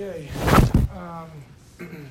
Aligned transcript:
Okay. 0.00 0.28
Um, 0.96 1.28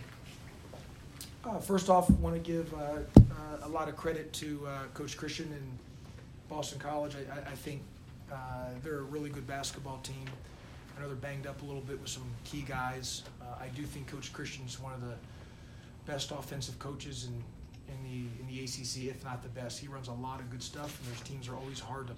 uh, 1.45 1.59
first 1.59 1.89
off, 1.89 2.09
want 2.09 2.35
to 2.35 2.41
give 2.41 2.73
uh, 2.73 2.97
uh, 3.15 3.63
a 3.63 3.69
lot 3.69 3.87
of 3.87 3.95
credit 3.95 4.33
to 4.33 4.67
uh, 4.67 4.83
Coach 4.93 5.15
Christian 5.15 5.45
and 5.53 5.79
Boston 6.49 6.79
College. 6.79 7.15
I, 7.15 7.33
I, 7.33 7.37
I 7.43 7.55
think 7.55 7.81
uh, 8.29 8.35
they're 8.83 8.97
a 8.97 9.03
really 9.03 9.29
good 9.29 9.47
basketball 9.47 9.99
team. 9.99 10.25
I 10.97 11.01
know 11.01 11.07
they're 11.07 11.15
banged 11.15 11.47
up 11.47 11.61
a 11.61 11.65
little 11.65 11.79
bit 11.79 11.97
with 12.01 12.09
some 12.09 12.25
key 12.43 12.65
guys. 12.67 13.23
Uh, 13.41 13.45
I 13.57 13.69
do 13.69 13.83
think 13.83 14.07
Coach 14.07 14.33
Christian's 14.33 14.81
one 14.81 14.91
of 14.91 14.99
the 14.99 15.15
best 16.05 16.31
offensive 16.31 16.77
coaches 16.79 17.29
in, 17.29 17.41
in 17.87 18.03
the 18.03 18.41
in 18.41 18.47
the 18.53 18.65
ACC, 18.65 19.09
if 19.09 19.23
not 19.23 19.41
the 19.43 19.49
best. 19.57 19.79
He 19.79 19.87
runs 19.87 20.09
a 20.09 20.13
lot 20.13 20.41
of 20.41 20.49
good 20.49 20.61
stuff, 20.61 20.99
and 20.99 21.15
their 21.15 21.23
teams 21.23 21.47
are 21.47 21.55
always 21.55 21.79
hard 21.79 22.07
to 22.07 22.15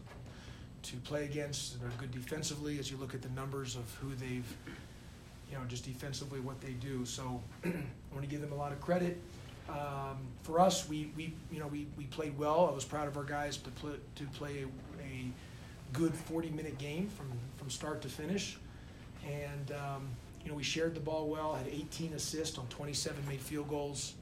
to 0.91 0.97
play 1.01 1.25
against. 1.25 1.79
They're 1.79 1.91
good 1.99 2.11
defensively 2.11 2.79
as 2.79 2.89
you 2.89 2.97
look 2.97 3.13
at 3.13 3.21
the 3.21 3.29
numbers 3.29 3.75
of 3.75 3.83
who 4.01 4.15
they've 4.15 4.57
you 5.49 5.57
know, 5.57 5.63
just 5.67 5.85
defensively 5.85 6.39
what 6.39 6.61
they 6.61 6.73
do. 6.73 7.05
So 7.05 7.41
I 7.65 7.69
want 8.11 8.23
to 8.23 8.27
give 8.27 8.41
them 8.41 8.51
a 8.51 8.55
lot 8.55 8.71
of 8.71 8.79
credit. 8.81 9.19
Um, 9.69 10.17
for 10.41 10.59
us, 10.59 10.89
we, 10.89 11.11
we 11.15 11.33
you 11.51 11.59
know 11.59 11.67
we, 11.67 11.87
we 11.97 12.05
played 12.05 12.37
well. 12.37 12.67
I 12.69 12.73
was 12.73 12.85
proud 12.85 13.07
of 13.07 13.17
our 13.17 13.23
guys 13.23 13.57
to 13.57 13.69
play, 13.71 13.93
to 14.15 14.23
play 14.25 14.63
a, 14.63 15.03
a 15.03 15.31
good 15.93 16.13
40 16.13 16.49
minute 16.51 16.77
game 16.77 17.07
from, 17.07 17.27
from 17.57 17.69
start 17.69 18.01
to 18.01 18.09
finish. 18.09 18.57
And 19.27 19.71
um, 19.71 20.09
you 20.43 20.49
know 20.49 20.55
we 20.55 20.63
shared 20.63 20.95
the 20.95 20.99
ball 20.99 21.27
well. 21.27 21.53
Had 21.53 21.67
18 21.67 22.13
assists 22.13 22.57
on 22.57 22.67
27 22.67 23.23
made 23.27 23.41
field 23.41 23.69
goals. 23.69 24.13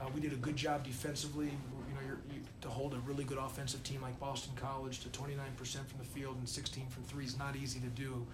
Uh, 0.00 0.06
we 0.14 0.20
did 0.20 0.32
a 0.32 0.36
good 0.36 0.56
job 0.56 0.84
defensively. 0.84 1.46
You 1.46 1.94
know, 1.94 2.16
you, 2.34 2.40
to 2.62 2.68
hold 2.68 2.92
a 2.94 2.98
really 2.98 3.24
good 3.24 3.38
offensive 3.38 3.82
team 3.84 4.02
like 4.02 4.18
Boston 4.20 4.52
College 4.56 5.00
to 5.00 5.08
29% 5.08 5.36
from 5.56 5.98
the 5.98 6.04
field 6.04 6.36
and 6.38 6.48
16 6.48 6.86
from 6.88 7.02
three 7.04 7.24
is 7.24 7.38
not 7.38 7.56
easy 7.56 7.80
to 7.80 7.86
do 7.88 8.26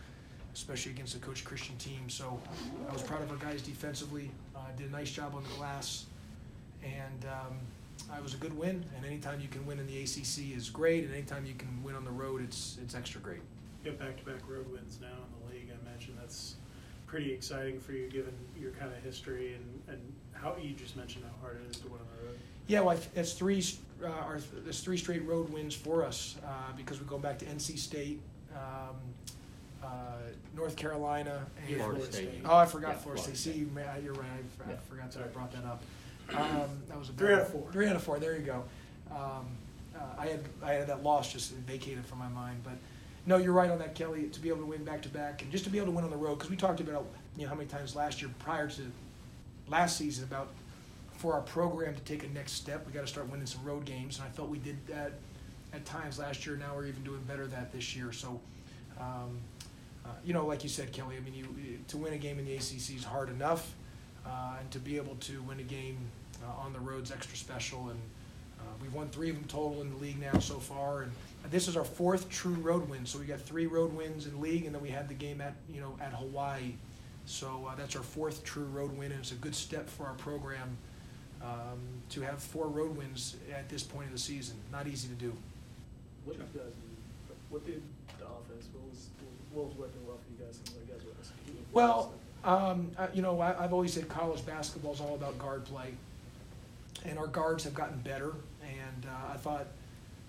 especially 0.59 0.91
against 0.91 1.15
a 1.15 1.19
Coach 1.19 1.45
Christian 1.45 1.77
team. 1.77 2.09
So 2.09 2.39
I 2.89 2.93
was 2.93 3.03
proud 3.03 3.23
of 3.23 3.31
our 3.31 3.37
guys 3.37 3.63
defensively. 3.63 4.31
Uh, 4.57 4.61
did 4.77 4.89
a 4.89 4.93
nice 4.93 5.11
job 5.11 5.35
on 5.37 5.45
the 5.45 5.49
glass, 5.51 6.07
and 6.83 7.25
um, 7.27 7.55
it 8.17 8.23
was 8.23 8.35
a 8.35 8.39
good 8.39 8.57
win. 8.59 8.85
And 8.97 9.07
anytime 9.07 9.41
you 9.41 9.49
can 9.49 9.65
win 9.67 9.79
in 9.79 9.87
the 9.87 10.03
ACC 10.03 10.57
is 10.57 10.69
great, 10.69 11.05
and 11.05 11.15
anytime 11.15 11.47
you 11.47 11.55
can 11.55 11.83
win 11.85 11.95
on 11.95 12.05
the 12.05 12.11
road, 12.11 12.43
it's 12.43 12.77
it's 12.83 12.95
extra 12.97 13.21
great. 13.21 13.41
You 13.85 13.93
have 13.93 14.01
back-to-back 14.01 14.49
road 14.49 14.71
wins 14.73 14.99
now 15.01 15.07
in 15.07 15.47
the 15.47 15.55
league. 15.55 15.71
I 15.71 15.89
imagine 15.89 16.15
that's 16.21 16.57
pretty 17.07 17.33
exciting 17.33 17.79
for 17.79 17.93
you, 17.93 18.09
given 18.09 18.35
your 18.61 18.73
kind 18.73 18.93
of 18.93 19.03
history 19.03 19.55
and, 19.55 19.95
and 19.95 20.13
how 20.33 20.57
you 20.61 20.75
just 20.75 20.97
mentioned 20.97 21.25
how 21.25 21.41
hard 21.41 21.61
it 21.65 21.71
is 21.71 21.81
to 21.81 21.87
win 21.87 22.01
on 22.01 22.07
the 22.19 22.27
road. 22.27 22.39
Yeah, 22.67 22.81
well, 22.81 22.99
it's 23.15 23.33
three. 23.33 23.65
Uh, 24.03 24.09
our, 24.09 24.41
there's 24.65 24.81
three 24.81 24.99
straight 24.99 25.25
road 25.25 25.49
wins 25.51 25.75
for 25.75 26.05
us 26.05 26.37
uh, 26.45 26.49
because 26.77 27.01
we 27.01 27.07
go 27.07 27.19
back 27.19 27.39
to 27.39 27.45
NC 27.47 27.79
State, 27.79 28.21
um, 28.55 28.97
uh, 29.83 29.89
North 30.59 30.77
Carolina, 30.77 31.47
and 31.67 31.77
Florida 31.77 32.13
State. 32.13 32.31
Oh, 32.45 32.57
I 32.57 32.67
forgot 32.67 32.91
Yeah, 32.91 32.95
Florida 32.99 33.23
State. 33.23 33.37
Florida 33.37 33.39
See, 33.39 33.51
State. 33.53 33.73
man, 33.75 34.05
you're 34.05 34.15
right. 34.15 34.27
I, 34.67 34.69
I 34.69 34.73
Yeah. 34.73 34.77
forgot 34.91 35.11
that 35.13 35.23
I 35.23 35.27
brought 35.29 35.53
that 35.53 35.65
up. 35.65 35.83
Um, 36.29 36.69
that 36.89 36.99
was 36.99 37.09
a 37.09 37.13
Three 37.13 37.29
bad- 37.29 37.37
out 37.37 37.41
of 37.47 37.49
four. 37.53 37.73
Three 37.73 37.87
out 37.89 37.97
of 37.97 38.03
four. 38.03 38.19
There 38.19 38.37
you 38.37 38.43
go. 38.45 38.63
Um, 39.11 39.47
uh, 39.97 40.01
I 40.19 40.27
had 40.27 40.41
I 40.63 40.73
had 40.75 40.87
that 40.89 41.03
loss 41.03 41.33
just 41.33 41.53
vacated 41.55 42.05
from 42.05 42.19
my 42.19 42.29
mind, 42.29 42.61
but 42.63 42.75
no, 43.25 43.39
you're 43.39 43.55
right 43.55 43.71
on 43.71 43.79
that, 43.79 43.95
Kelly. 43.95 44.25
To 44.29 44.41
be 44.41 44.51
able 44.51 44.59
to 44.61 44.67
win 44.67 44.85
back 44.85 45.01
to 45.03 45.09
back 45.09 45.41
and 45.41 45.51
just 45.51 45.65
to 45.65 45.71
be 45.71 45.79
able 45.79 45.87
to 45.87 45.93
win 45.93 46.05
on 46.05 46.11
the 46.11 46.19
road 46.19 46.35
because 46.35 46.51
we 46.51 46.57
talked 46.57 46.81
about 46.81 47.07
you 47.39 47.45
know 47.45 47.49
how 47.49 47.55
many 47.55 47.67
times 47.67 47.97
last 47.97 48.21
year 48.21 48.31
prior 48.41 48.69
to 48.69 48.83
last 49.69 49.97
season 49.97 50.25
about 50.25 50.49
for 51.13 51.33
our 51.33 51.41
program 51.41 51.95
to 51.95 52.01
take 52.03 52.25
a 52.25 52.29
next 52.29 52.53
step, 52.53 52.87
we 52.87 52.93
got 52.93 53.01
to 53.01 53.07
start 53.07 53.31
winning 53.31 53.47
some 53.47 53.65
road 53.65 53.87
games, 53.87 54.19
and 54.19 54.27
I 54.29 54.31
felt 54.31 54.51
we 54.51 54.59
did 54.59 54.77
that 54.89 55.13
at 55.73 55.87
times 55.87 56.19
last 56.19 56.45
year. 56.45 56.57
Now 56.57 56.75
we're 56.77 56.87
even 56.89 57.05
doing 57.05 57.23
better 57.23 57.47
that 57.47 57.73
this 57.73 57.97
year. 57.97 58.13
So, 58.13 58.39
um, 59.01 59.39
uh, 60.09 60.13
you 60.25 60.33
know, 60.33 60.47
like 60.47 60.63
you 60.63 60.69
said, 60.69 60.93
Kelly, 60.93 61.17
I 61.17 61.21
mean, 61.21 61.35
you 61.35 61.79
to 61.89 61.97
win 61.97 62.13
a 62.13 62.19
game 62.19 62.39
in 62.39 62.47
the 62.47 62.55
ACC 62.55 62.97
is 62.97 63.05
hard 63.05 63.29
enough, 63.29 63.75
uh, 64.27 64.57
and 64.61 64.71
to 64.71 64.79
be 64.79 64.97
able 64.97 65.17
to 65.17 65.43
win 65.43 65.61
a 65.61 65.65
game 65.65 65.99
uh, 66.43 66.65
on 66.65 66.73
the 66.73 66.81
road's 66.81 67.11
extra 67.11 67.37
special. 67.37 67.89
And 67.89 68.01
uh, 68.61 68.63
we've 68.81 68.93
won 68.93 69.09
three 69.09 69.29
of 69.31 69.37
them 69.37 69.45
total 69.45 69.83
in 69.83 69.91
the 69.91 69.97
league 69.97 70.21
now 70.21 70.39
so 70.39 70.59
far, 70.59 71.03
and 71.03 71.13
this 71.51 71.69
is 71.69 71.77
our 71.77 71.85
fourth 71.85 72.29
true 72.31 72.55
road 72.55 72.89
win. 72.89 73.05
So 73.05 73.19
we 73.19 73.27
got 73.27 73.41
three 73.41 73.67
road 73.67 73.93
wins 73.95 74.27
in 74.27 74.41
league, 74.41 74.65
and 74.65 74.75
then 74.75 74.83
we 74.83 74.91
had 74.91 75.09
the 75.09 75.15
game 75.15 75.41
at 75.41 75.55
you 75.73 75.81
know 75.81 75.97
at 76.01 76.13
Hawaii. 76.13 76.75
So 77.27 77.69
uh, 77.71 77.75
that's 77.75 77.95
our 77.95 78.03
fourth 78.03 78.45
true 78.45 78.65
road 78.65 78.97
win, 78.97 79.13
and 79.13 79.21
it's 79.21 79.33
a 79.33 79.37
good 79.37 79.55
step 79.55 79.89
for 79.89 80.07
our 80.07 80.15
program 80.15 80.77
um, 81.43 81.79
to 82.11 82.23
have 82.23 82.43
four 82.43 82.69
road 82.69 82.97
wins 82.97 83.37
at 83.55 83.69
this 83.69 83.83
point 83.83 84.07
of 84.07 84.13
the 84.13 84.19
season. 84.19 84.57
Not 84.73 84.87
easy 84.87 85.09
to 85.09 85.15
do. 85.15 85.37
What 86.25 86.39
did? 86.39 86.63
What 87.51 87.67
did 87.67 87.83
the 88.19 88.27
offense? 88.27 88.69
What 88.73 88.91
was 88.91 89.09
what 89.53 89.67
was 89.67 89.77
working 89.77 90.07
well 90.07 90.19
for 90.19 90.31
you 90.33 90.45
guys? 90.45 90.57
Seems 90.57 90.77
like 90.77 90.89
you 90.89 90.95
guys 90.95 91.05
were 91.05 91.13
executing. 91.19 91.65
Well, 91.73 92.13
um, 92.45 92.91
uh, 92.99 93.09
you 93.13 93.23
know, 93.23 93.41
I, 93.41 93.65
I've 93.65 93.73
always 93.73 93.93
said 93.93 94.09
college 94.09 94.45
basketball 94.47 94.93
is 94.93 95.01
all 95.01 95.15
about 95.15 95.39
guard 95.39 95.65
play, 95.65 95.95
and 97.05 97.19
our 97.19 97.27
guards 97.27 97.65
have 97.65 97.75
gotten 97.75 97.99
better. 97.99 98.35
And 98.63 99.07
uh, 99.07 99.33
I 99.35 99.37
thought, 99.37 99.67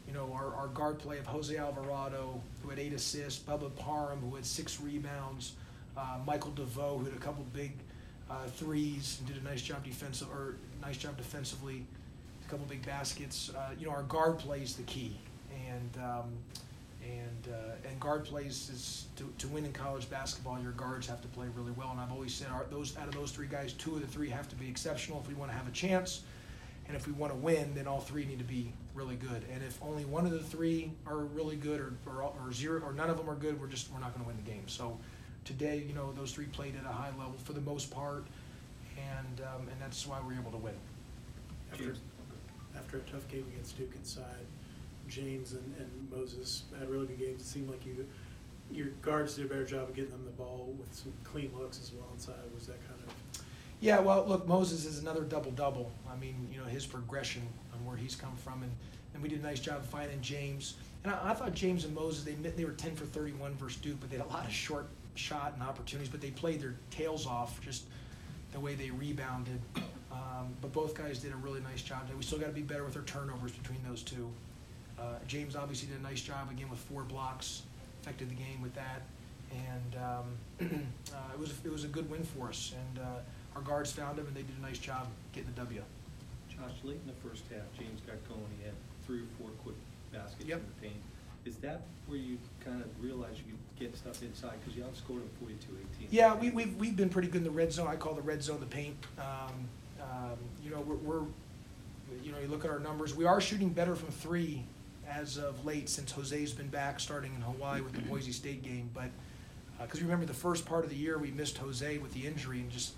you 0.07 0.13
know, 0.13 0.31
our, 0.33 0.53
our 0.55 0.67
guard 0.67 1.00
play 1.00 1.17
of 1.17 1.25
Jose 1.25 1.55
Alvarado, 1.55 2.41
who 2.63 2.69
had 2.69 2.79
eight 2.79 2.94
assists, 2.94 3.41
Bubba 3.41 3.75
Parham, 3.75 4.19
who 4.21 4.35
had 4.35 4.45
six 4.45 4.79
rebounds, 4.79 5.53
uh, 5.97 6.17
Michael 6.25 6.51
DeVoe, 6.51 6.97
who 6.97 7.06
had 7.06 7.13
a 7.13 7.19
couple 7.19 7.45
big 7.53 7.71
uh, 8.29 8.45
threes 8.56 9.17
and 9.19 9.27
did 9.27 9.44
a 9.44 9.45
nice 9.45 9.61
job 9.61 9.83
defensive 9.83 10.29
or 10.31 10.56
nice 10.81 10.97
job 10.97 11.17
defensively, 11.17 11.83
a 12.45 12.50
couple 12.50 12.66
big 12.66 12.85
baskets. 12.85 13.51
Uh, 13.56 13.71
you 13.77 13.85
know, 13.85 13.91
our 13.91 14.03
guard 14.03 14.38
play 14.39 14.61
is 14.61 14.75
the 14.75 14.83
key, 14.83 15.16
and 15.67 16.03
um, 16.03 16.31
and 17.09 17.53
uh, 17.53 17.87
and 17.87 17.99
guard 17.99 18.25
plays 18.25 18.69
is 18.73 19.05
to, 19.15 19.31
to 19.37 19.47
win 19.47 19.65
in 19.65 19.73
college 19.73 20.09
basketball. 20.09 20.59
Your 20.59 20.71
guards 20.73 21.07
have 21.07 21.21
to 21.21 21.27
play 21.29 21.47
really 21.55 21.71
well, 21.71 21.89
and 21.91 21.99
I've 21.99 22.11
always 22.11 22.33
said 22.33 22.47
our, 22.51 22.65
those 22.69 22.95
out 22.97 23.07
of 23.07 23.13
those 23.13 23.31
three 23.31 23.47
guys, 23.47 23.73
two 23.73 23.95
of 23.95 24.01
the 24.01 24.07
three 24.07 24.29
have 24.29 24.47
to 24.49 24.55
be 24.55 24.67
exceptional 24.67 25.19
if 25.19 25.27
we 25.27 25.33
want 25.33 25.51
to 25.51 25.57
have 25.57 25.67
a 25.67 25.71
chance, 25.71 26.21
and 26.87 26.95
if 26.95 27.07
we 27.07 27.13
want 27.13 27.31
to 27.33 27.37
win, 27.37 27.73
then 27.75 27.87
all 27.87 27.99
three 27.99 28.25
need 28.25 28.39
to 28.39 28.45
be 28.45 28.71
really 28.93 29.15
good. 29.15 29.43
And 29.53 29.63
if 29.63 29.81
only 29.81 30.05
one 30.05 30.25
of 30.25 30.31
the 30.31 30.39
three 30.43 30.91
are 31.07 31.17
really 31.17 31.55
good, 31.55 31.79
or 31.79 31.93
or, 32.05 32.21
or 32.23 32.53
zero, 32.53 32.81
or 32.81 32.93
none 32.93 33.09
of 33.09 33.17
them 33.17 33.29
are 33.29 33.35
good, 33.35 33.59
we're 33.59 33.67
just 33.67 33.91
we're 33.91 33.99
not 33.99 34.13
going 34.13 34.23
to 34.23 34.27
win 34.27 34.37
the 34.43 34.49
game. 34.49 34.67
So 34.67 34.97
today, 35.45 35.83
you 35.87 35.93
know, 35.93 36.11
those 36.13 36.31
three 36.31 36.45
played 36.45 36.75
at 36.75 36.85
a 36.85 36.93
high 36.93 37.11
level 37.17 37.35
for 37.43 37.53
the 37.53 37.61
most 37.61 37.91
part, 37.91 38.25
and 38.97 39.41
um, 39.41 39.67
and 39.69 39.79
that's 39.79 40.05
why 40.05 40.19
we're 40.25 40.33
able 40.39 40.51
to 40.51 40.57
win. 40.57 40.73
After, 41.71 41.95
after 42.75 42.97
a 42.97 43.01
tough 43.01 43.27
game 43.27 43.45
against 43.53 43.77
Duke 43.77 43.93
inside, 43.95 44.45
James 45.09 45.53
and, 45.53 45.75
and 45.79 45.89
Moses 46.11 46.63
had 46.77 46.89
really 46.89 47.07
good 47.07 47.19
games. 47.19 47.41
It 47.41 47.45
seemed 47.45 47.69
like 47.69 47.85
you, 47.85 48.05
your 48.71 48.87
guards 49.01 49.35
did 49.35 49.45
a 49.45 49.47
better 49.49 49.65
job 49.65 49.89
of 49.89 49.95
getting 49.95 50.11
them 50.11 50.23
the 50.25 50.31
ball 50.31 50.73
with 50.79 50.93
some 50.93 51.11
clean 51.23 51.51
looks 51.57 51.79
as 51.81 51.91
well 51.91 52.07
inside. 52.13 52.35
Was 52.53 52.67
that 52.67 52.79
kind 52.87 52.99
of 53.05 53.43
Yeah, 53.79 53.99
well, 53.99 54.25
look, 54.27 54.47
Moses 54.47 54.85
is 54.85 54.99
another 54.99 55.21
double 55.21 55.51
double. 55.51 55.91
I 56.11 56.15
mean, 56.15 56.47
you 56.51 56.59
know, 56.59 56.65
his 56.65 56.85
progression 56.85 57.41
on 57.73 57.85
where 57.85 57.97
he's 57.97 58.15
come 58.15 58.35
from, 58.35 58.63
and, 58.63 58.71
and 59.13 59.23
we 59.23 59.29
did 59.29 59.39
a 59.39 59.43
nice 59.43 59.59
job 59.59 59.83
finding 59.83 60.21
James. 60.21 60.75
And 61.03 61.13
I, 61.13 61.31
I 61.31 61.33
thought 61.33 61.53
James 61.53 61.85
and 61.85 61.95
Moses 61.95 62.23
they 62.23 62.33
they 62.33 62.65
were 62.65 62.71
ten 62.71 62.95
for 62.95 63.05
thirty 63.05 63.31
one 63.33 63.55
versus 63.55 63.81
Duke, 63.81 63.99
but 63.99 64.09
they 64.09 64.17
had 64.17 64.25
a 64.25 64.29
lot 64.29 64.45
of 64.45 64.51
short 64.51 64.87
shot 65.15 65.53
and 65.53 65.63
opportunities, 65.63 66.09
but 66.09 66.21
they 66.21 66.31
played 66.31 66.61
their 66.61 66.75
tails 66.91 67.25
off 67.25 67.59
just 67.61 67.83
the 68.53 68.59
way 68.59 68.75
they 68.75 68.89
rebounded. 68.89 69.59
Um, 70.11 70.53
but 70.61 70.73
both 70.73 70.95
guys 70.95 71.19
did 71.19 71.33
a 71.33 71.35
really 71.37 71.61
nice 71.61 71.81
job. 71.81 72.01
We 72.17 72.23
still 72.23 72.39
got 72.39 72.47
to 72.47 72.51
be 72.51 72.61
better 72.61 72.83
with 72.83 72.95
our 72.95 73.03
turnovers 73.03 73.51
between 73.51 73.79
those 73.87 74.01
two. 74.01 74.29
Uh, 74.99 75.13
James 75.27 75.55
obviously 75.55 75.87
did 75.87 75.99
a 75.99 76.03
nice 76.03 76.21
job 76.21 76.51
again 76.51 76.69
with 76.69 76.79
four 76.79 77.03
blocks, 77.03 77.63
affected 78.01 78.29
the 78.29 78.35
game 78.35 78.61
with 78.61 78.73
that, 78.75 79.03
and 79.51 79.95
um, 79.95 80.25
uh, 81.13 81.33
it 81.33 81.39
was 81.39 81.53
it 81.63 81.71
was 81.71 81.83
a 81.83 81.87
good 81.87 82.09
win 82.09 82.23
for 82.23 82.49
us. 82.49 82.73
And 82.75 83.05
uh, 83.05 83.19
our 83.55 83.61
guards 83.61 83.91
found 83.91 84.19
him, 84.19 84.27
and 84.27 84.35
they 84.35 84.41
did 84.41 84.57
a 84.59 84.61
nice 84.61 84.79
job 84.79 85.07
getting 85.33 85.51
the 85.51 85.61
W. 85.61 85.81
Josh, 86.49 86.71
late 86.83 86.99
in 87.05 87.07
the 87.07 87.29
first 87.29 87.43
half, 87.49 87.63
James 87.77 88.01
got 88.01 88.17
going, 88.27 88.43
he 88.59 88.65
had 88.65 88.73
three 89.05 89.19
or 89.19 89.27
four 89.39 89.49
quick 89.63 89.75
baskets 90.11 90.43
in 90.43 90.49
the 90.49 90.81
paint. 90.81 91.01
Is 91.45 91.55
that 91.57 91.81
where 92.07 92.17
you 92.17 92.38
kind 92.65 92.81
of 92.81 92.88
realize 93.01 93.38
you 93.38 93.45
could 93.45 93.79
get 93.88 93.97
stuff 93.97 94.21
inside, 94.21 94.55
because 94.59 94.75
you 94.75 94.83
outscored 94.83 95.21
forty-two 95.39 95.77
eighteen? 95.79 96.07
Yeah, 96.12 96.35
we, 96.35 96.50
we've, 96.50 96.75
we've 96.75 96.95
been 96.97 97.09
pretty 97.09 97.29
good 97.29 97.38
in 97.38 97.44
the 97.45 97.51
red 97.51 97.71
zone. 97.71 97.88
I 97.88 97.95
call 97.95 98.13
the 98.13 98.21
red 98.21 98.44
zone 98.44 98.59
the 98.59 98.65
paint. 98.65 98.97
Um, 99.18 99.69
um, 100.01 100.38
you 100.63 100.71
know, 100.71 100.81
we're, 100.81 100.95
we're, 100.95 101.25
you 102.24 102.31
know, 102.33 102.39
you 102.39 102.47
look 102.47 102.65
at 102.65 102.71
our 102.71 102.79
numbers. 102.79 103.15
We 103.15 103.25
are 103.25 103.39
shooting 103.39 103.69
better 103.69 103.95
from 103.95 104.09
three 104.09 104.65
as 105.09 105.38
of 105.38 105.65
late 105.65 105.89
since 105.89 106.11
Jose's 106.11 106.53
been 106.53 106.67
back 106.67 107.00
starting 107.00 107.33
in 107.35 107.41
Hawaii 107.41 107.81
with 107.81 107.94
the 107.94 108.01
Boise 108.01 108.31
State 108.31 108.63
game. 108.63 108.89
But 108.94 109.09
because 109.81 110.01
remember 110.01 110.25
the 110.25 110.33
first 110.33 110.65
part 110.65 110.83
of 110.83 110.89
the 110.89 110.95
year 110.95 111.17
we 111.17 111.31
missed 111.31 111.57
Jose 111.57 111.97
with 111.97 112.13
the 112.13 112.27
injury 112.27 112.59
and 112.59 112.69
just 112.69 112.94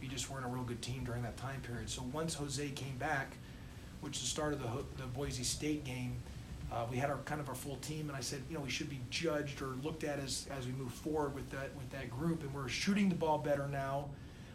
we 0.00 0.08
just 0.08 0.30
weren't 0.30 0.44
a 0.44 0.48
real 0.48 0.64
good 0.64 0.82
team 0.82 1.04
during 1.04 1.22
that 1.22 1.36
time 1.36 1.60
period. 1.60 1.88
So 1.90 2.02
once 2.12 2.34
Jose 2.34 2.68
came 2.70 2.96
back, 2.98 3.36
which 4.00 4.16
is 4.16 4.22
the 4.22 4.28
start 4.28 4.52
of 4.52 4.62
the 4.62 5.02
the 5.02 5.08
Boise 5.08 5.44
State 5.44 5.84
game, 5.84 6.16
uh, 6.72 6.86
we 6.90 6.96
had 6.96 7.10
our 7.10 7.18
kind 7.18 7.40
of 7.40 7.48
our 7.48 7.54
full 7.54 7.76
team, 7.76 8.08
and 8.08 8.16
I 8.16 8.20
said, 8.20 8.42
you 8.48 8.56
know, 8.56 8.62
we 8.62 8.70
should 8.70 8.90
be 8.90 9.00
judged 9.10 9.62
or 9.62 9.68
looked 9.82 10.04
at 10.04 10.18
as 10.18 10.46
as 10.56 10.66
we 10.66 10.72
move 10.72 10.92
forward 10.92 11.34
with 11.34 11.50
that 11.50 11.74
with 11.76 11.90
that 11.90 12.10
group, 12.10 12.42
and 12.42 12.52
we're 12.54 12.68
shooting 12.68 13.08
the 13.08 13.14
ball 13.14 13.38
better 13.38 13.66
now, 13.68 14.06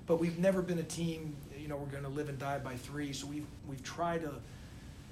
but 0.06 0.20
we've 0.20 0.40
never 0.40 0.62
been 0.62 0.80
a 0.80 0.84
team, 0.84 1.36
you 1.58 1.68
know, 1.68 1.78
we're 1.78 1.86
going 1.88 2.04
to 2.04 2.10
live 2.10 2.30
and 2.30 2.40
die 2.40 2.60
by 2.60 2.76
three. 2.76 3.14
So 3.14 3.28
we've 3.28 3.48
we've 3.68 3.84
tried 3.84 4.22
to 4.22 4.32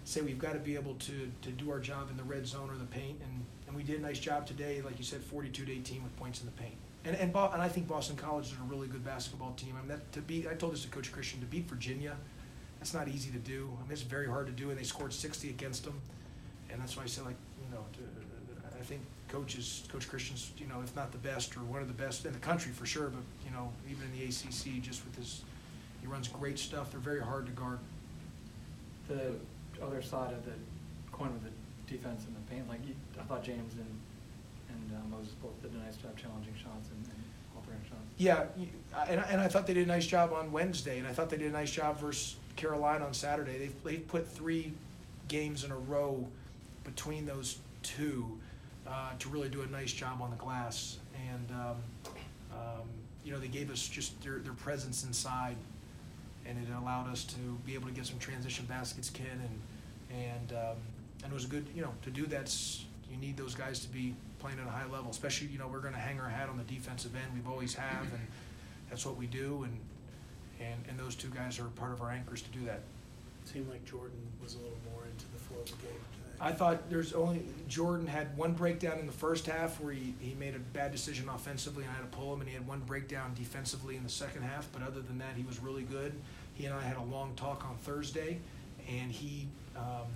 say 0.03 0.21
we've 0.21 0.39
got 0.39 0.53
to 0.53 0.59
be 0.59 0.75
able 0.75 0.95
to 0.95 1.31
to 1.41 1.49
do 1.51 1.71
our 1.71 1.79
job 1.79 2.09
in 2.09 2.17
the 2.17 2.23
red 2.23 2.47
zone 2.47 2.69
or 2.69 2.77
the 2.77 2.85
paint, 2.85 3.19
and 3.23 3.45
and 3.67 3.75
we 3.75 3.83
did 3.83 3.99
a 3.99 4.01
nice 4.01 4.19
job 4.19 4.45
today, 4.45 4.81
like 4.81 4.97
you 4.97 5.05
said, 5.05 5.21
forty-two 5.21 5.65
to 5.65 5.71
eighteen 5.71 6.03
with 6.03 6.15
points 6.17 6.39
in 6.41 6.45
the 6.45 6.51
paint. 6.53 6.75
And, 7.03 7.15
and 7.15 7.33
Bo, 7.33 7.49
and 7.51 7.61
I 7.61 7.67
think 7.67 7.87
Boston 7.87 8.15
College 8.15 8.47
is 8.47 8.53
a 8.53 8.63
really 8.69 8.87
good 8.87 9.03
basketball 9.03 9.53
team. 9.53 9.73
I 9.75 9.79
mean, 9.79 9.87
that, 9.87 10.11
to 10.11 10.21
beat, 10.21 10.47
I 10.47 10.53
told 10.53 10.73
this 10.73 10.83
to 10.83 10.87
Coach 10.89 11.11
Christian, 11.11 11.39
to 11.39 11.47
beat 11.47 11.67
Virginia, 11.67 12.15
that's 12.77 12.93
not 12.93 13.07
easy 13.07 13.31
to 13.31 13.39
do. 13.39 13.69
I 13.79 13.83
mean, 13.83 13.91
it's 13.91 14.03
very 14.03 14.27
hard 14.27 14.45
to 14.45 14.51
do, 14.53 14.69
and 14.69 14.77
they 14.77 14.83
scored 14.83 15.11
sixty 15.11 15.49
against 15.49 15.83
them. 15.83 15.99
And 16.69 16.79
that's 16.79 16.95
why 16.95 17.03
I 17.03 17.07
said, 17.07 17.25
like, 17.25 17.35
you 17.63 17.75
know, 17.75 17.83
to, 17.93 18.79
I 18.79 18.83
think 18.83 19.01
coaches, 19.29 19.83
Coach 19.91 20.07
Christian's, 20.07 20.51
you 20.57 20.67
know, 20.67 20.81
if 20.83 20.95
not 20.95 21.11
the 21.11 21.17
best 21.17 21.57
or 21.57 21.61
one 21.61 21.81
of 21.81 21.87
the 21.87 21.93
best 21.93 22.25
in 22.25 22.33
the 22.33 22.39
country 22.39 22.71
for 22.71 22.85
sure, 22.85 23.07
but, 23.09 23.23
you 23.45 23.51
know, 23.51 23.71
even 23.89 24.03
in 24.05 24.11
the 24.19 24.25
ACC, 24.25 24.81
just 24.81 25.03
with 25.05 25.15
his, 25.15 25.41
he 26.01 26.07
runs 26.07 26.27
great 26.27 26.59
stuff. 26.59 26.91
They're 26.91 26.99
very 26.99 27.21
hard 27.21 27.45
to 27.45 27.51
guard. 27.51 27.79
the 29.11 29.35
other 29.81 30.01
side 30.01 30.33
of 30.33 30.45
the 30.45 30.51
coin 31.11 31.31
with 31.33 31.43
the 31.43 31.91
defense 31.91 32.25
and 32.25 32.35
the 32.35 32.51
paint, 32.51 32.67
like, 32.69 32.79
I 33.19 33.23
thought 33.23 33.43
James 33.43 33.73
and, 33.73 33.99
and 34.69 34.97
uh, 34.97 35.15
Moses 35.17 35.33
both 35.41 35.59
did 35.61 35.71
a 35.73 35.77
nice 35.85 35.97
job 35.97 36.17
challenging 36.17 36.53
shots 36.55 36.89
and, 36.89 37.05
and 37.05 37.23
altering 37.55 37.79
shots. 37.87 38.01
Yeah, 38.17 38.45
and, 39.09 39.19
I- 39.19 39.23
and 39.31 39.41
I 39.41 39.47
thought 39.47 39.67
they 39.67 39.73
did 39.73 39.85
a 39.87 39.91
nice 39.91 40.05
job 40.05 40.33
on 40.33 40.51
Wednesday, 40.51 40.99
and 40.99 41.07
I 41.07 41.11
thought 41.13 41.29
they 41.29 41.37
did 41.37 41.49
a 41.49 41.53
nice 41.53 41.71
job 41.71 41.99
versus 41.99 42.35
Carolina 42.55 43.05
on 43.05 43.13
Saturday. 43.13 43.57
They've, 43.57 43.83
they've 43.83 44.07
put 44.07 44.27
three 44.27 44.73
games 45.27 45.63
in 45.63 45.71
a 45.71 45.77
row 45.77 46.25
between 46.83 47.25
those 47.25 47.57
two 47.83 48.37
uh, 48.87 49.11
to 49.19 49.29
really 49.29 49.49
do 49.49 49.61
a 49.61 49.67
nice 49.67 49.91
job 49.93 50.21
on 50.21 50.29
the 50.29 50.35
glass. 50.37 50.97
And, 51.29 51.51
um, 51.51 51.75
um, 52.51 52.87
you 53.23 53.31
know, 53.31 53.39
they 53.39 53.47
gave 53.47 53.71
us 53.71 53.87
just 53.87 54.21
their, 54.23 54.39
their 54.39 54.53
presence 54.53 55.03
inside, 55.03 55.55
and 56.45 56.57
it 56.57 56.71
allowed 56.75 57.07
us 57.09 57.23
to 57.25 57.39
be 57.65 57.75
able 57.75 57.87
to 57.87 57.93
get 57.93 58.05
some 58.05 58.17
transition 58.19 58.65
baskets, 58.65 59.09
Ken, 59.09 59.25
and, 59.31 59.61
and, 60.11 60.51
um, 60.51 60.77
and 61.23 61.31
it 61.31 61.33
was 61.33 61.45
a 61.45 61.47
good, 61.47 61.65
you 61.75 61.81
know, 61.81 61.93
to 62.03 62.09
do 62.09 62.25
that's, 62.25 62.85
you 63.09 63.17
need 63.17 63.37
those 63.37 63.55
guys 63.55 63.79
to 63.79 63.89
be 63.89 64.13
playing 64.39 64.59
at 64.59 64.67
a 64.67 64.71
high 64.71 64.89
level, 64.91 65.11
especially, 65.11 65.47
you 65.47 65.59
know, 65.59 65.67
we're 65.67 65.79
gonna 65.79 65.97
hang 65.97 66.19
our 66.19 66.29
hat 66.29 66.49
on 66.49 66.57
the 66.57 66.63
defensive 66.63 67.15
end, 67.15 67.25
we've 67.33 67.47
always 67.47 67.73
have, 67.75 68.03
and 68.03 68.27
that's 68.89 69.05
what 69.05 69.17
we 69.17 69.27
do, 69.27 69.63
and, 69.63 69.79
and, 70.59 70.83
and 70.89 70.99
those 70.99 71.15
two 71.15 71.29
guys 71.29 71.59
are 71.59 71.65
part 71.65 71.93
of 71.93 72.01
our 72.01 72.11
anchors 72.11 72.41
to 72.41 72.49
do 72.49 72.65
that. 72.65 72.81
Seemed 73.45 73.69
like 73.69 73.83
Jordan 73.85 74.17
was 74.41 74.55
a 74.55 74.57
little 74.57 74.77
more 74.93 75.03
into 75.05 75.25
the 75.33 75.39
flow 75.39 75.59
of 75.59 75.65
the 75.65 75.71
game 75.71 75.91
today. 75.91 76.35
I 76.39 76.51
thought 76.51 76.89
there's 76.89 77.13
only, 77.13 77.43
Jordan 77.67 78.07
had 78.07 78.35
one 78.35 78.53
breakdown 78.53 78.97
in 78.97 79.05
the 79.05 79.11
first 79.11 79.45
half 79.45 79.79
where 79.79 79.93
he, 79.93 80.13
he 80.19 80.35
made 80.35 80.55
a 80.55 80.59
bad 80.59 80.91
decision 80.91 81.29
offensively 81.29 81.83
and 81.83 81.91
I 81.91 81.95
had 81.95 82.11
to 82.11 82.17
pull 82.17 82.33
him, 82.33 82.41
and 82.41 82.49
he 82.49 82.55
had 82.55 82.67
one 82.67 82.79
breakdown 82.79 83.33
defensively 83.35 83.95
in 83.95 84.03
the 84.03 84.09
second 84.09 84.43
half, 84.43 84.67
but 84.73 84.81
other 84.81 85.01
than 85.01 85.19
that, 85.19 85.35
he 85.35 85.43
was 85.43 85.59
really 85.59 85.83
good. 85.83 86.13
He 86.53 86.65
and 86.65 86.73
I 86.73 86.81
had 86.81 86.97
a 86.97 87.03
long 87.03 87.33
talk 87.35 87.65
on 87.65 87.77
Thursday, 87.77 88.39
and 88.87 89.11
he, 89.11 89.47
um, 89.75 90.07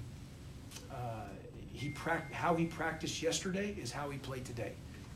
uh, 0.92 1.28
he 1.74 1.90
prac, 1.90 2.32
how 2.32 2.56
he 2.56 2.66
practiced 2.66 3.22
yesterday 3.22 3.76
is 3.82 3.92
how 3.92 4.10
he 4.10 4.18
played 4.18 4.46
today. 4.46 4.74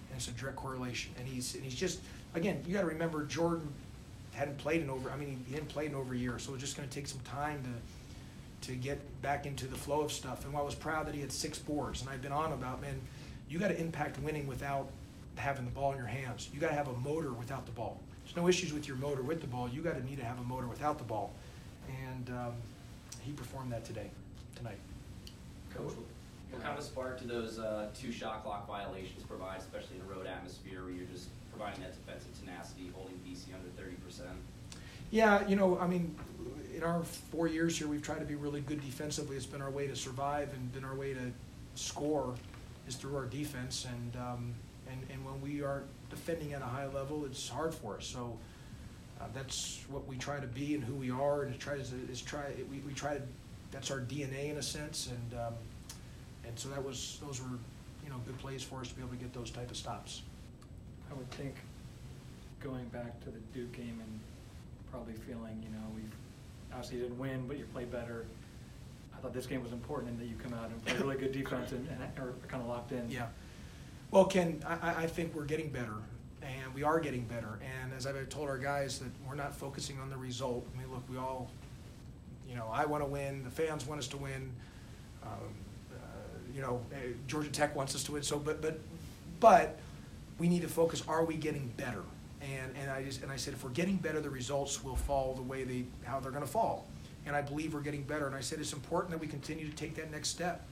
And 0.10 0.16
it's 0.18 0.28
a 0.28 0.32
direct 0.32 0.58
correlation, 0.58 1.12
and 1.18 1.28
he's, 1.28 1.56
and 1.56 1.64
he's 1.64 1.76
just, 1.76 2.00
again, 2.34 2.64
you 2.66 2.74
gotta 2.74 2.88
remember 2.88 3.26
Jordan 3.26 3.68
hadn't 4.34 4.58
played 4.58 4.82
in 4.82 4.90
over, 4.90 5.10
I 5.10 5.18
mean, 5.18 5.44
he 5.48 5.54
hadn't 5.54 5.70
played 5.70 5.92
in 5.92 5.96
over 5.96 6.14
a 6.14 6.18
year, 6.18 6.40
so 6.40 6.54
it's 6.54 6.62
just 6.62 6.76
gonna 6.76 6.88
take 6.88 7.08
some 7.08 7.22
time 7.22 7.64
to, 7.64 8.68
to 8.70 8.76
get 8.76 9.00
back 9.22 9.46
into 9.46 9.68
the 9.68 9.76
flow 9.76 10.02
of 10.02 10.12
stuff. 10.12 10.46
And 10.46 10.56
I 10.56 10.62
was 10.62 10.76
proud 10.76 11.08
that 11.08 11.16
he 11.16 11.22
had 11.22 11.32
six 11.32 11.58
boards, 11.58 12.02
and 12.02 12.10
I've 12.10 12.22
been 12.22 12.32
on 12.32 12.52
about, 12.52 12.82
man, 12.82 13.00
you 13.50 13.58
got 13.58 13.70
to 13.70 13.80
impact 13.80 14.20
winning 14.20 14.48
without 14.48 14.88
having 15.36 15.66
the 15.66 15.72
ball 15.72 15.92
in 15.92 15.98
your 15.98 16.08
hands. 16.08 16.50
You 16.54 16.60
got 16.60 16.70
to 16.70 16.76
have 16.76 16.88
a 16.88 16.94
motor 16.94 17.34
without 17.34 17.66
the 17.66 17.72
ball. 17.72 18.00
There's 18.24 18.36
no 18.36 18.48
issues 18.48 18.72
with 18.72 18.88
your 18.88 18.98
motor 18.98 19.24
with 19.24 19.42
the 19.42 19.48
ball. 19.48 19.68
You 19.68 19.82
got 19.82 19.96
to 19.96 20.06
need 20.06 20.18
to 20.18 20.26
have 20.26 20.40
a 20.40 20.44
motor 20.44 20.68
without 20.68 21.00
the 21.00 21.04
ball. 21.04 21.34
And 22.06 22.30
um, 22.30 22.54
he 23.22 23.32
performed 23.32 23.72
that 23.72 23.86
today, 23.86 24.10
tonight. 24.56 24.78
Coach, 25.74 25.94
what 26.52 26.64
kind 26.64 26.78
of 26.78 26.84
spark 26.84 27.22
do 27.22 27.28
those 27.28 27.60
uh, 27.60 27.90
two 28.00 28.12
shot 28.12 28.44
clock 28.44 28.68
violations 28.68 29.24
provide, 29.24 29.60
especially 29.60 29.98
in 29.98 30.02
a 30.02 30.16
road 30.16 30.26
atmosphere 30.26 30.84
where 30.84 30.92
you're 30.92 31.06
just 31.06 31.28
providing 31.52 31.82
that 31.82 31.94
defensive 31.94 32.38
tenacity, 32.40 32.90
holding 32.96 33.16
BC 33.26 33.54
under 33.54 33.70
thirty 33.78 33.96
percent? 33.98 34.30
Yeah, 35.12 35.48
you 35.48 35.56
know, 35.56 35.80
I 35.80 35.88
mean, 35.88 36.16
in 36.76 36.84
our 36.84 37.04
four 37.04 37.48
years 37.48 37.78
here, 37.78 37.88
we've 37.88 38.02
tried 38.02 38.20
to 38.20 38.26
be 38.26 38.36
really 38.36 38.62
good 38.62 38.82
defensively. 38.82 39.36
It's 39.36 39.46
been 39.46 39.62
our 39.62 39.72
way 39.72 39.88
to 39.88 39.96
survive 39.96 40.54
and 40.54 40.72
been 40.74 40.86
our 40.86 40.96
way 40.96 41.14
to 41.14 41.32
score 41.76 42.36
is 42.88 42.96
through 42.96 43.16
our 43.16 43.26
defense. 43.26 43.86
And 43.90 44.16
um, 44.16 44.54
and 44.90 45.00
and 45.12 45.26
when 45.26 45.42
we 45.42 45.62
are 45.62 45.84
defending 46.10 46.54
at 46.54 46.62
a 46.62 46.66
high 46.66 46.88
level, 46.88 47.26
it's 47.26 47.50
hard 47.50 47.74
for 47.74 47.98
us. 47.98 48.06
So 48.06 48.38
uh, 49.22 49.26
that's 49.34 49.84
what 49.90 50.08
we 50.08 50.18
try 50.18 50.40
to 50.40 50.48
be 50.48 50.76
and 50.76 50.84
who 50.84 50.94
we 50.94 51.12
are. 51.12 51.44
And 51.44 51.54
it 51.54 51.60
tries 51.60 51.90
to 51.90 51.96
is 52.12 52.22
try 52.22 52.46
we, 52.72 52.80
we 52.80 52.94
try 52.94 53.16
to 53.16 53.22
that's 53.72 53.92
our 53.92 54.00
DNA 54.00 54.50
in 54.50 54.58
a 54.58 54.62
sense. 54.64 55.08
And 55.08 55.40
um, 55.40 55.54
and 56.46 56.58
so 56.58 56.70
that 56.70 56.84
was 56.84 57.20
those 57.26 57.42
were 57.42 57.58
you 58.04 58.10
know 58.10 58.18
good 58.26 58.38
plays 58.40 58.64
for 58.64 58.80
us 58.80 58.90
to 58.90 58.96
be 58.96 59.02
able 59.02 59.12
to 59.12 59.18
get 59.18 59.34
those 59.34 59.52
type 59.52 59.70
of 59.70 59.78
stops. 59.78 60.22
I 61.12 61.14
would 61.16 61.30
think 61.32 61.56
going 62.62 62.86
back 62.90 63.20
to 63.22 63.30
the 63.30 63.40
Duke 63.54 63.72
game 63.74 64.00
and 64.02 64.20
probably 64.92 65.14
feeling, 65.14 65.62
you 65.64 65.70
know, 65.70 65.86
we 65.96 66.02
obviously 66.74 67.00
didn't 67.00 67.18
win, 67.18 67.48
but 67.48 67.58
you 67.58 67.66
played 67.74 67.92
better. 67.92 68.26
I 69.16 69.22
thought 69.22 69.34
this 69.34 69.46
game 69.46 69.64
was 69.64 69.72
important 69.72 70.12
in 70.12 70.20
that 70.20 70.26
you 70.26 70.36
come 70.42 70.54
out 70.54 70.70
and 70.70 70.86
play 70.86 70.98
really 70.98 71.18
good 71.18 71.32
defense 71.44 71.72
and, 71.72 71.88
and 71.90 72.02
are 72.20 72.34
kind 72.48 72.62
of 72.62 72.70
locked 72.70 72.92
in. 72.92 73.10
Yeah. 73.10 73.28
Well, 74.12 74.26
Ken, 74.26 74.62
I- 74.66 75.04
I 75.04 75.08
think 75.08 75.34
we're 75.36 75.46
getting 75.46 75.70
better, 75.70 75.94
and 76.70 76.76
we 76.76 76.84
are 76.84 77.00
getting 77.00 77.24
better. 77.24 77.60
And 77.82 77.92
as 77.94 78.06
I've 78.06 78.30
told 78.30 78.48
our 78.48 78.60
guys, 78.60 79.00
that 79.00 79.10
we're 79.28 79.36
not 79.36 79.56
focusing 79.56 80.00
on 80.00 80.10
the 80.10 80.18
result. 80.18 80.68
I 80.74 80.80
mean, 80.80 80.92
look, 80.92 81.04
we 81.10 81.18
all, 81.18 81.50
you 82.48 82.56
know, 82.56 82.68
I 82.72 82.86
want 82.86 83.04
to 83.04 83.10
win. 83.10 83.44
The 83.44 83.50
fans 83.50 83.88
want 83.88 84.00
us 84.00 84.08
to 84.10 84.18
win. 84.18 84.52
Um, 85.24 85.32
uh, 85.92 85.98
you 86.54 86.62
know, 86.62 86.82
eh, 86.94 87.14
Georgia 87.28 87.50
Tech 87.50 87.76
wants 87.76 87.96
us 87.96 88.04
to 88.04 88.14
win. 88.14 88.22
So, 88.22 88.38
but 88.38 88.62
but 88.62 88.80
but 89.40 89.80
we 90.38 90.48
need 90.48 90.62
to 90.62 90.68
focus. 90.68 91.04
Are 91.08 91.26
we 91.26 91.36
getting 91.36 91.72
better? 91.76 92.04
And 92.42 92.74
and 92.80 92.92
I 92.92 93.04
just 93.04 93.24
and 93.24 93.32
I 93.32 93.36
said, 93.36 93.56
if 93.56 93.64
we're 93.64 93.72
getting 93.72 93.98
better, 93.98 94.22
the 94.22 94.30
results 94.30 94.84
will 94.84 94.96
fall 94.96 95.34
the 95.34 95.42
way 95.42 95.64
they 95.64 95.86
how 96.04 96.20
they're 96.20 96.32
going 96.32 96.46
to 96.46 96.50
fall. 96.50 96.88
And 97.26 97.36
I 97.36 97.42
believe 97.42 97.74
we're 97.74 97.82
getting 97.82 98.04
better. 98.04 98.28
And 98.28 98.36
I 98.36 98.42
said 98.42 98.60
it's 98.60 98.74
important 98.74 99.12
that 99.12 99.20
we 99.20 99.28
continue 99.28 99.68
to 99.68 99.76
take 99.76 99.96
that 99.96 100.12
next 100.12 100.30
step. 100.30 100.66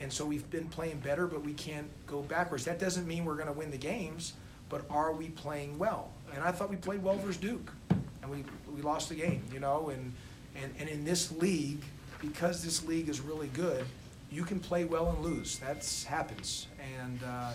And 0.00 0.12
so 0.12 0.24
we've 0.24 0.48
been 0.50 0.66
playing 0.66 0.98
better, 0.98 1.26
but 1.26 1.44
we 1.44 1.52
can't 1.52 1.86
go 2.06 2.22
backwards. 2.22 2.64
That 2.64 2.78
doesn't 2.78 3.06
mean 3.06 3.24
we're 3.24 3.36
going 3.36 3.46
to 3.46 3.52
win 3.52 3.70
the 3.70 3.78
games, 3.78 4.32
but 4.74 4.84
are 4.90 5.12
we 5.12 5.28
playing 5.28 5.78
well? 5.78 6.10
And 6.34 6.42
I 6.42 6.50
thought 6.50 6.68
we 6.68 6.74
played 6.74 7.00
well 7.00 7.16
versus 7.16 7.36
Duke, 7.36 7.70
and 7.90 8.28
we, 8.28 8.44
we 8.74 8.82
lost 8.82 9.08
the 9.08 9.14
game, 9.14 9.44
you 9.52 9.60
know. 9.60 9.90
And, 9.90 10.12
and, 10.60 10.74
and 10.80 10.88
in 10.88 11.04
this 11.04 11.30
league, 11.30 11.78
because 12.20 12.64
this 12.64 12.84
league 12.84 13.08
is 13.08 13.20
really 13.20 13.46
good, 13.46 13.86
you 14.32 14.42
can 14.42 14.58
play 14.58 14.84
well 14.84 15.10
and 15.10 15.20
lose. 15.20 15.60
That 15.60 15.86
happens. 16.08 16.66
And, 16.98 17.20
uh, 17.22 17.52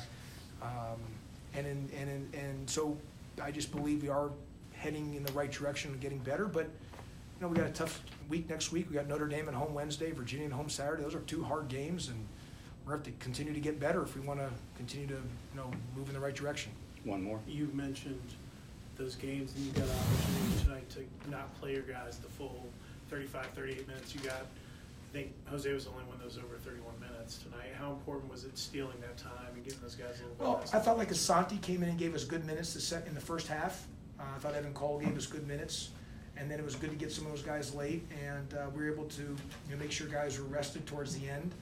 um, 0.61 0.99
and, 1.53 1.67
in, 1.67 1.89
and, 1.99 2.09
in, 2.09 2.39
and 2.39 2.69
so 2.69 2.95
I 3.43 3.51
just 3.51 3.75
believe 3.75 4.01
we 4.01 4.07
are 4.07 4.29
heading 4.71 5.13
in 5.15 5.25
the 5.25 5.33
right 5.33 5.51
direction 5.51 5.91
and 5.91 5.99
getting 5.99 6.19
better. 6.19 6.45
But 6.45 6.67
you 6.67 7.41
know, 7.41 7.49
we 7.49 7.57
got 7.57 7.67
a 7.67 7.73
tough 7.73 8.01
week 8.29 8.49
next 8.49 8.71
week. 8.71 8.89
We 8.89 8.95
got 8.95 9.09
Notre 9.09 9.27
Dame 9.27 9.49
at 9.49 9.53
home 9.53 9.73
Wednesday, 9.73 10.11
Virginia 10.11 10.45
at 10.45 10.53
home 10.53 10.69
Saturday. 10.69 11.03
Those 11.03 11.15
are 11.15 11.19
two 11.21 11.43
hard 11.43 11.67
games, 11.67 12.07
and 12.07 12.17
we're 12.85 12.93
going 12.93 13.03
to 13.03 13.09
have 13.09 13.19
to 13.19 13.25
continue 13.25 13.53
to 13.53 13.59
get 13.59 13.77
better 13.77 14.03
if 14.03 14.15
we 14.15 14.21
want 14.21 14.39
to 14.39 14.49
continue 14.77 15.07
to, 15.07 15.15
you 15.15 15.57
know, 15.57 15.69
move 15.97 16.07
in 16.07 16.13
the 16.13 16.21
right 16.21 16.33
direction. 16.33 16.71
One 17.05 17.23
more. 17.23 17.39
You 17.47 17.69
mentioned 17.73 18.19
those 18.97 19.15
games, 19.15 19.53
and 19.55 19.65
you 19.65 19.71
got 19.71 19.83
an 19.85 19.89
opportunity 19.91 20.63
tonight 20.63 20.89
to 21.23 21.29
not 21.31 21.53
play 21.59 21.73
your 21.73 21.83
guys 21.83 22.17
the 22.17 22.27
full 22.27 22.65
35, 23.09 23.45
38 23.55 23.87
minutes. 23.87 24.13
You 24.13 24.21
got, 24.21 24.33
I 24.33 25.13
think 25.13 25.31
Jose 25.49 25.71
was 25.73 25.85
the 25.85 25.91
only 25.91 26.03
one 26.03 26.17
that 26.17 26.25
was 26.25 26.37
over 26.37 26.55
31 26.63 26.85
minutes 26.99 27.37
tonight. 27.37 27.69
How 27.79 27.91
important 27.91 28.29
was 28.29 28.43
it 28.43 28.57
stealing 28.57 28.99
that 29.01 29.17
time 29.17 29.31
and 29.55 29.63
giving 29.63 29.79
those 29.81 29.95
guys 29.95 30.19
a 30.19 30.23
little 30.23 30.35
bit 30.35 30.39
Well, 30.43 30.53
of 30.55 30.59
rest? 30.61 30.75
I 30.75 30.79
felt 30.81 30.97
like 30.97 31.09
Asante 31.09 31.61
came 31.61 31.81
in 31.83 31.89
and 31.89 31.97
gave 31.97 32.13
us 32.13 32.25
good 32.25 32.45
minutes 32.45 32.73
the 32.73 32.81
sec- 32.81 33.07
in 33.07 33.15
the 33.15 33.21
first 33.21 33.47
half. 33.47 33.87
Uh, 34.19 34.23
I 34.35 34.39
thought 34.39 34.53
Evan 34.53 34.73
Cole 34.73 34.99
gave 34.99 35.15
us 35.17 35.25
good 35.25 35.47
minutes, 35.47 35.89
and 36.35 36.51
then 36.51 36.59
it 36.59 36.65
was 36.65 36.75
good 36.75 36.89
to 36.89 36.95
get 36.97 37.11
some 37.11 37.25
of 37.25 37.31
those 37.31 37.41
guys 37.41 37.73
late, 37.73 38.03
and 38.27 38.53
uh, 38.53 38.65
we 38.75 38.83
were 38.83 38.91
able 38.91 39.05
to 39.05 39.21
you 39.21 39.35
know 39.71 39.77
make 39.77 39.91
sure 39.93 40.07
guys 40.07 40.37
were 40.37 40.45
rested 40.45 40.85
towards 40.85 41.17
the 41.17 41.29
end. 41.29 41.53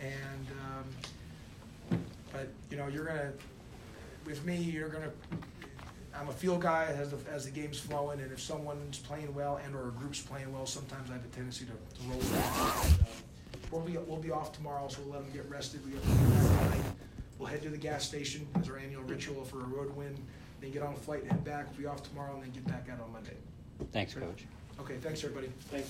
And 0.00 0.46
um, 1.92 2.00
but 2.32 2.48
you 2.70 2.78
know 2.78 2.86
you're 2.88 3.04
gonna 3.04 3.32
with 4.26 4.44
me 4.44 4.56
you're 4.56 4.88
gonna 4.88 5.10
I'm 6.18 6.28
a 6.28 6.32
field 6.32 6.62
guy 6.62 6.86
as 6.98 7.10
the, 7.10 7.30
as 7.30 7.44
the 7.44 7.50
game's 7.52 7.78
flowing, 7.78 8.20
and 8.20 8.32
if 8.32 8.40
someone's 8.40 8.98
playing 8.98 9.32
well 9.36 9.60
and 9.64 9.72
or 9.76 9.88
a 9.88 9.90
group's 9.92 10.20
playing 10.20 10.52
well, 10.52 10.66
sometimes 10.66 11.10
I 11.10 11.12
have 11.12 11.24
a 11.24 11.28
tendency 11.28 11.64
to, 11.66 11.70
to 11.70 12.10
roll 12.10 12.18
that. 12.18 12.86
And, 12.86 13.00
uh, 13.00 13.04
We'll 13.70 13.82
be, 13.82 13.98
we'll 13.98 14.18
be 14.18 14.30
off 14.30 14.52
tomorrow, 14.52 14.88
so 14.88 15.02
we'll 15.02 15.12
let 15.12 15.24
them 15.24 15.32
get 15.32 15.48
rested. 15.50 15.84
We 15.84 15.92
got 15.92 16.02
tonight. 16.02 16.80
We'll 17.38 17.48
head 17.48 17.62
to 17.62 17.68
the 17.68 17.76
gas 17.76 18.02
station 18.04 18.48
as 18.58 18.68
our 18.70 18.78
annual 18.78 19.02
ritual 19.02 19.44
for 19.44 19.60
a 19.60 19.66
road 19.66 19.94
win, 19.94 20.16
then 20.60 20.70
get 20.70 20.82
on 20.82 20.94
a 20.94 20.96
flight 20.96 21.22
and 21.22 21.32
head 21.32 21.44
back. 21.44 21.66
We'll 21.70 21.78
be 21.78 21.86
off 21.86 22.02
tomorrow 22.02 22.34
and 22.34 22.42
then 22.42 22.50
get 22.50 22.66
back 22.66 22.88
out 22.90 23.00
on 23.00 23.12
Monday. 23.12 23.36
Thanks, 23.92 24.14
Coach. 24.14 24.46
Okay, 24.80 24.96
thanks, 25.02 25.22
everybody. 25.22 25.52
Thank 25.70 25.82
you. 25.82 25.86